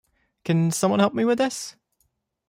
[0.43, 1.75] Can someone help me with this?